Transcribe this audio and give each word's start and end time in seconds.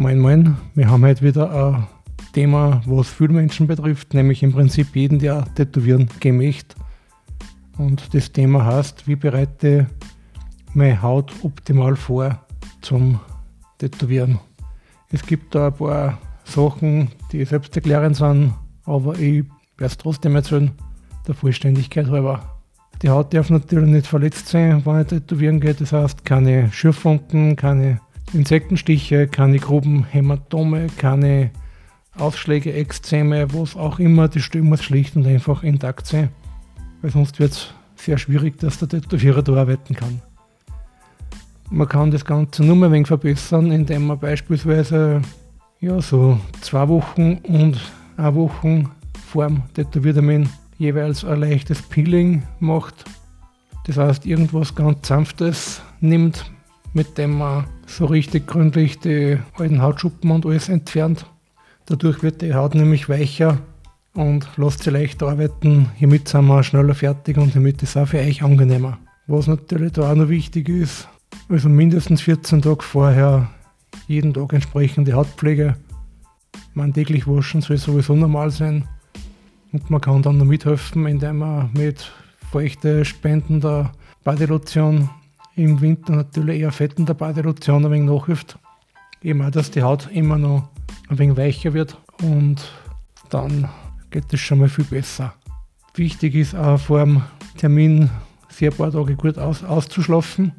Moin 0.00 0.18
Moin, 0.18 0.56
wir 0.74 0.88
haben 0.88 1.04
heute 1.04 1.20
wieder 1.20 1.50
ein 1.50 1.86
Thema, 2.32 2.80
was 2.86 3.10
viele 3.10 3.34
Menschen 3.34 3.66
betrifft, 3.66 4.14
nämlich 4.14 4.42
im 4.42 4.50
Prinzip 4.50 4.96
jeden, 4.96 5.18
der 5.18 5.44
tätowieren 5.54 6.08
gemächt. 6.20 6.74
Und 7.76 8.14
das 8.14 8.32
Thema 8.32 8.64
heißt, 8.64 9.06
wie 9.06 9.16
bereite 9.16 9.88
meine 10.72 11.02
Haut 11.02 11.34
optimal 11.42 11.96
vor 11.96 12.40
zum 12.80 13.20
Tätowieren. 13.76 14.38
Es 15.12 15.20
gibt 15.26 15.54
da 15.54 15.66
ein 15.66 15.74
paar 15.74 16.18
Sachen, 16.44 17.10
die 17.30 17.44
selbst 17.44 17.76
erklärend 17.76 18.16
sind, 18.16 18.54
aber 18.86 19.18
ich 19.18 19.44
werde 19.76 19.92
es 19.92 19.98
trotzdem 19.98 20.34
erzählen, 20.34 20.70
der 21.28 21.34
Vollständigkeit 21.34 22.08
halber. 22.08 22.58
Die 23.02 23.10
Haut 23.10 23.34
darf 23.34 23.50
natürlich 23.50 23.90
nicht 23.90 24.06
verletzt 24.06 24.48
sein, 24.48 24.80
wenn 24.86 25.02
ich 25.02 25.08
tätowieren 25.08 25.60
geht. 25.60 25.82
Das 25.82 25.92
heißt, 25.92 26.24
keine 26.24 26.72
Schürfwunden, 26.72 27.54
keine 27.54 28.00
Insektenstiche, 28.32 29.26
keine 29.26 29.58
groben 29.58 30.04
Hämatome, 30.04 30.86
keine 30.96 31.50
Ausschläge, 32.16 32.72
Ekzeme, 32.72 33.52
was 33.52 33.76
auch 33.76 33.98
immer. 33.98 34.28
Die 34.28 34.40
Stelle 34.40 34.64
muss 34.64 34.84
schlicht 34.84 35.16
und 35.16 35.26
einfach 35.26 35.62
intakt 35.62 36.06
sein, 36.06 36.28
weil 37.02 37.10
sonst 37.10 37.38
wird 37.40 37.52
es 37.52 37.74
sehr 37.96 38.18
schwierig, 38.18 38.58
dass 38.58 38.78
der 38.78 38.88
Tätowierer 38.88 39.42
da 39.42 39.54
arbeiten 39.54 39.94
kann. 39.94 40.22
Man 41.70 41.88
kann 41.88 42.10
das 42.10 42.24
Ganze 42.24 42.64
nur 42.64 42.84
ein 42.84 42.92
wenig 42.92 43.08
verbessern, 43.08 43.70
indem 43.70 44.06
man 44.06 44.18
beispielsweise 44.18 45.22
ja, 45.80 46.00
so 46.00 46.38
zwei 46.60 46.88
Wochen 46.88 47.38
und 47.44 47.80
eine 48.16 48.34
Woche 48.34 48.84
vor 49.26 49.46
dem 49.46 49.62
Tätowiertermin 49.74 50.48
jeweils 50.78 51.24
ein 51.24 51.40
leichtes 51.40 51.82
Peeling 51.82 52.42
macht. 52.58 53.04
Das 53.86 53.96
heißt, 53.96 54.26
irgendwas 54.26 54.74
ganz 54.74 55.08
Sanftes 55.08 55.82
nimmt, 56.00 56.50
mit 56.92 57.18
dem 57.18 57.38
man 57.38 57.66
so 57.86 58.06
richtig 58.06 58.46
gründlich 58.46 58.98
die 58.98 59.38
alten 59.58 59.82
Hautschuppen 59.82 60.30
und 60.30 60.46
alles 60.46 60.68
entfernt. 60.68 61.26
Dadurch 61.86 62.22
wird 62.22 62.42
die 62.42 62.54
Haut 62.54 62.74
nämlich 62.74 63.08
weicher 63.08 63.58
und 64.14 64.48
lässt 64.56 64.82
sie 64.82 64.90
leicht 64.90 65.22
arbeiten. 65.22 65.90
Hiermit 65.96 66.28
sind 66.28 66.46
wir 66.46 66.62
schneller 66.62 66.94
fertig 66.94 67.36
und 67.36 67.52
hiermit 67.52 67.82
ist 67.82 67.90
es 67.90 67.96
auch 67.96 68.08
für 68.08 68.18
euch 68.18 68.42
angenehmer. 68.42 68.98
Was 69.26 69.46
natürlich 69.46 69.92
da 69.92 70.10
auch 70.10 70.16
noch 70.16 70.28
wichtig 70.28 70.68
ist, 70.68 71.08
also 71.48 71.68
mindestens 71.68 72.22
14 72.22 72.62
Tage 72.62 72.82
vorher 72.82 73.50
jeden 74.08 74.34
Tag 74.34 74.52
entsprechende 74.52 75.12
Hautpflege. 75.12 75.76
Man 76.74 76.92
täglich 76.92 77.26
waschen 77.26 77.60
soll 77.60 77.76
sowieso 77.76 78.14
normal 78.14 78.50
sein. 78.50 78.88
Und 79.72 79.88
man 79.88 80.00
kann 80.00 80.22
dann 80.22 80.38
noch 80.38 80.44
mithelfen, 80.44 81.06
indem 81.06 81.38
man 81.38 81.70
mit 81.72 82.10
feuchte 82.50 83.04
spendender 83.04 83.92
Badelotion 84.24 85.08
im 85.60 85.80
Winter 85.80 86.16
natürlich 86.16 86.60
eher 86.60 86.72
fettender 86.72 87.14
Badelotion 87.14 87.84
ein 87.84 87.90
wenig 87.90 88.10
nachhilft. 88.10 88.58
Eben 89.22 89.42
auch, 89.42 89.50
dass 89.50 89.70
die 89.70 89.82
Haut 89.82 90.08
immer 90.10 90.38
noch 90.38 90.70
ein 91.08 91.18
wenig 91.18 91.36
weicher 91.36 91.74
wird 91.74 91.98
und 92.22 92.72
dann 93.28 93.68
geht 94.10 94.32
es 94.32 94.40
schon 94.40 94.58
mal 94.58 94.68
viel 94.68 94.84
besser. 94.84 95.34
Wichtig 95.94 96.34
ist 96.34 96.54
auch 96.54 96.78
vor 96.78 97.04
dem 97.04 97.22
Termin 97.58 98.08
sehr 98.48 98.70
paar 98.70 98.90
Tage 98.90 99.16
gut 99.16 99.38
aus, 99.38 99.62
auszuschlafen. 99.62 100.52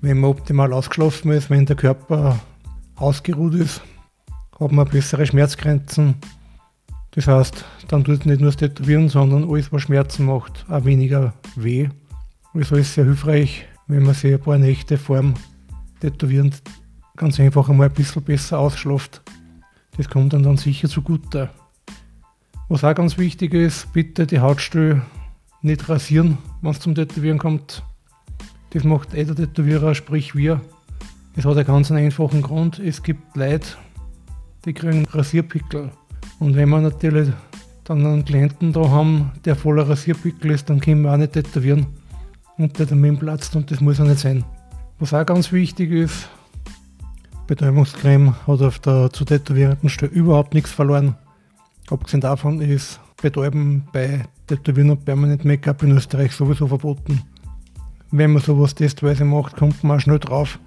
Wenn 0.00 0.20
man 0.20 0.30
optimal 0.30 0.72
ausgeschlafen 0.72 1.32
ist, 1.32 1.50
wenn 1.50 1.66
der 1.66 1.76
Körper 1.76 2.38
ausgeruht 2.94 3.54
ist, 3.54 3.82
hat 4.60 4.70
man 4.70 4.88
bessere 4.88 5.26
Schmerzgrenzen. 5.26 6.14
Das 7.12 7.26
heißt, 7.26 7.64
dann 7.88 8.04
tut 8.04 8.26
nicht 8.26 8.40
nur 8.40 8.50
das 8.50 8.56
Tätowieren, 8.56 9.08
sondern 9.08 9.50
alles, 9.50 9.72
was 9.72 9.82
Schmerzen 9.82 10.26
macht, 10.26 10.66
auch 10.68 10.84
weniger 10.84 11.34
weh. 11.56 11.88
Also 12.54 12.76
ist 12.76 12.88
es 12.88 12.94
sehr 12.94 13.04
hilfreich, 13.04 13.66
wenn 13.88 14.02
man 14.02 14.14
sich 14.14 14.34
ein 14.34 14.40
paar 14.40 14.58
Nächte 14.58 14.98
vor 14.98 15.16
dem 15.16 15.34
Tätowieren 16.00 16.54
ganz 17.16 17.40
einfach 17.40 17.68
einmal 17.68 17.88
ein 17.88 17.94
bisschen 17.94 18.22
besser 18.22 18.58
ausschlaft. 18.58 19.22
Das 19.96 20.08
kommt 20.08 20.32
dann, 20.32 20.44
dann 20.44 20.56
sicher 20.56 20.88
zugute. 20.88 21.50
Was 22.68 22.84
auch 22.84 22.94
ganz 22.94 23.18
wichtig 23.18 23.54
ist, 23.54 23.92
bitte 23.92 24.26
die 24.26 24.40
Hautstelle 24.40 25.02
nicht 25.62 25.88
rasieren, 25.88 26.38
wenn 26.60 26.70
es 26.70 26.80
zum 26.80 26.94
Tätowieren 26.94 27.38
kommt. 27.38 27.82
Das 28.70 28.84
macht 28.84 29.14
eh 29.14 29.24
der 29.24 29.34
Tätowierer, 29.34 29.94
sprich 29.94 30.36
wir. 30.36 30.60
Es 31.34 31.46
hat 31.46 31.56
einen 31.56 31.66
ganz 31.66 31.90
einfachen 31.90 32.42
Grund. 32.42 32.78
Es 32.78 33.02
gibt 33.02 33.36
Leute, 33.36 33.68
die 34.66 34.74
kriegen 34.74 35.06
Rasierpickel. 35.06 35.90
Und 36.38 36.54
wenn 36.54 36.68
wir 36.68 36.80
natürlich 36.80 37.30
dann 37.84 38.04
einen 38.04 38.24
Klienten 38.24 38.72
da 38.72 38.90
haben, 38.90 39.32
der 39.46 39.56
voller 39.56 39.88
Rasierpickel 39.88 40.50
ist, 40.50 40.68
dann 40.68 40.80
können 40.80 41.02
wir 41.02 41.12
auch 41.12 41.16
nicht 41.16 41.32
tätowieren 41.32 41.86
und 42.58 42.78
der 42.78 42.86
Termin 42.86 43.18
platzt 43.18 43.56
und 43.56 43.70
das 43.70 43.80
muss 43.80 43.98
ja 43.98 44.04
nicht 44.04 44.18
sein. 44.18 44.44
Was 44.98 45.14
auch 45.14 45.24
ganz 45.24 45.52
wichtig 45.52 45.90
ist, 45.92 46.28
Betäubungscreme 47.46 48.34
hat 48.46 48.60
auf 48.60 48.78
der 48.80 49.10
zu 49.10 49.24
tätowierenden 49.24 49.88
Stelle 49.88 50.12
überhaupt 50.12 50.52
nichts 50.52 50.70
verloren. 50.70 51.16
Abgesehen 51.90 52.20
davon 52.20 52.60
ist 52.60 53.00
Betäuben 53.22 53.84
bei 53.92 54.24
Tätowieren 54.46 54.90
und 54.90 55.04
Permanent 55.04 55.44
Make-up 55.44 55.82
in 55.82 55.92
Österreich 55.92 56.32
sowieso 56.32 56.66
verboten. 56.66 57.22
Wenn 58.10 58.32
man 58.32 58.42
sowas 58.42 58.74
testweise 58.74 59.24
macht, 59.24 59.56
kommt 59.56 59.82
man 59.82 59.96
auch 59.96 60.00
schnell 60.00 60.18
drauf, 60.18 60.58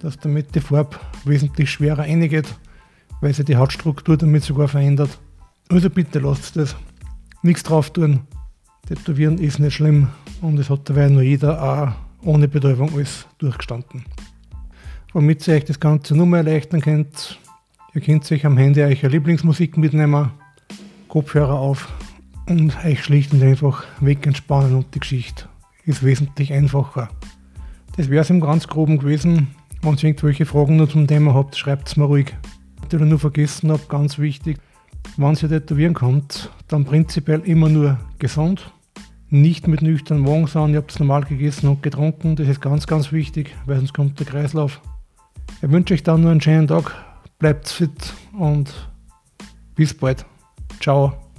dass 0.00 0.18
damit 0.18 0.54
die 0.54 0.60
Farbe 0.60 0.96
wesentlich 1.24 1.70
schwerer 1.70 2.00
reingeht, 2.00 2.54
weil 3.20 3.34
sich 3.34 3.44
die 3.44 3.56
Hautstruktur 3.56 4.16
damit 4.16 4.44
sogar 4.44 4.68
verändert. 4.68 5.18
Also 5.68 5.90
bitte 5.90 6.20
lasst 6.20 6.56
das. 6.56 6.76
Nichts 7.42 7.62
drauf 7.62 7.90
tun. 7.90 8.20
Tätowieren 8.90 9.38
ist 9.38 9.60
nicht 9.60 9.74
schlimm 9.74 10.08
und 10.40 10.58
es 10.58 10.68
hat 10.68 10.90
dabei 10.90 11.08
nur 11.08 11.22
jeder 11.22 11.62
auch 11.62 12.26
ohne 12.26 12.48
Betäubung 12.48 12.92
alles 12.92 13.24
durchgestanden. 13.38 14.04
Womit 15.12 15.46
ihr 15.46 15.54
euch 15.54 15.64
das 15.64 15.78
Ganze 15.78 16.16
nur 16.16 16.26
mehr 16.26 16.38
erleichtern 16.38 16.80
könnt, 16.80 17.38
ihr 17.94 18.00
könnt 18.00 18.32
euch 18.32 18.44
am 18.44 18.56
Handy 18.56 18.82
eure 18.82 19.06
Lieblingsmusik 19.06 19.76
mitnehmen, 19.76 20.32
Kopfhörer 21.06 21.54
auf 21.54 21.88
und 22.48 22.84
euch 22.84 23.04
schlicht 23.04 23.32
und 23.32 23.44
einfach 23.44 23.84
wegentspannen 24.00 24.74
und 24.74 24.92
die 24.92 24.98
Geschichte 24.98 25.44
ist 25.84 26.02
wesentlich 26.04 26.52
einfacher. 26.52 27.10
Das 27.96 28.10
wäre 28.10 28.22
es 28.22 28.30
im 28.30 28.40
ganz 28.40 28.66
groben 28.66 28.98
gewesen. 28.98 29.54
Wenn 29.82 29.94
ihr 29.94 30.02
irgendwelche 30.02 30.46
Fragen 30.46 30.74
noch 30.74 30.88
zum 30.88 31.06
Thema 31.06 31.32
habt, 31.32 31.56
schreibt 31.56 31.86
es 31.86 31.96
mir 31.96 32.06
ruhig. 32.06 32.34
Was 32.82 33.00
ich 33.00 33.06
nur 33.06 33.20
vergessen 33.20 33.70
habe, 33.70 33.82
ganz 33.88 34.18
wichtig, 34.18 34.58
wenn 35.16 35.34
ihr 35.34 35.48
tätowieren 35.48 35.94
kommt, 35.94 36.50
dann 36.66 36.84
prinzipiell 36.84 37.38
immer 37.42 37.68
nur 37.68 38.00
gesund, 38.18 38.72
nicht 39.30 39.68
mit 39.68 39.82
nüchternen 39.82 40.24
Magen, 40.24 40.46
sondern 40.46 40.72
ihr 40.72 40.78
habt 40.78 40.90
es 40.90 40.98
normal 40.98 41.24
gegessen 41.24 41.68
und 41.68 41.82
getrunken. 41.82 42.36
Das 42.36 42.48
ist 42.48 42.60
ganz, 42.60 42.86
ganz 42.86 43.12
wichtig, 43.12 43.54
weil 43.66 43.76
sonst 43.76 43.94
kommt 43.94 44.18
der 44.18 44.26
Kreislauf. 44.26 44.80
Ich 45.62 45.70
wünsche 45.70 45.94
euch 45.94 46.02
dann 46.02 46.22
nur 46.22 46.30
einen 46.30 46.40
schönen 46.40 46.66
Tag, 46.66 46.94
bleibt 47.38 47.68
fit 47.68 48.12
und 48.38 48.72
bis 49.74 49.94
bald. 49.94 50.24
Ciao. 50.80 51.29